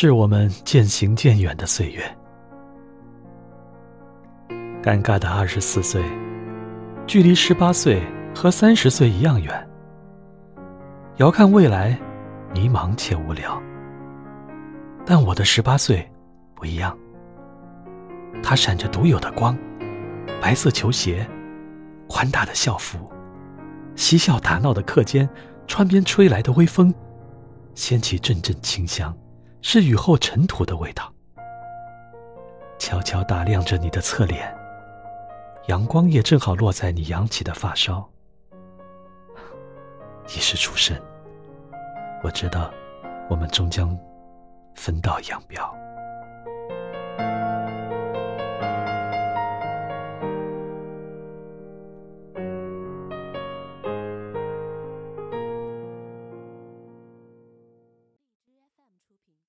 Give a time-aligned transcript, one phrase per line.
[0.00, 2.02] 致我们渐行渐远的岁月。
[4.82, 6.02] 尴尬的二十四岁，
[7.06, 8.02] 距离十八岁
[8.34, 9.68] 和三十岁一样远。
[11.18, 12.00] 遥看未来，
[12.54, 13.62] 迷茫且无聊。
[15.04, 16.10] 但我的十八岁
[16.54, 16.96] 不一样，
[18.42, 19.54] 它闪着独有的光，
[20.40, 21.28] 白色球鞋，
[22.08, 22.98] 宽大的校服，
[23.96, 25.28] 嬉笑打闹的课间，
[25.66, 26.90] 窗边吹来的微风，
[27.74, 29.14] 掀起阵阵清香，
[29.62, 31.12] 是雨后尘土的味道。
[32.78, 34.56] 悄悄打量着你的侧脸，
[35.66, 38.08] 阳光也正好落在你扬起的发梢。
[40.26, 41.00] 一世出身，
[42.22, 42.70] 我知道，
[43.28, 43.96] 我们终将。
[44.76, 45.76] 分道扬镳。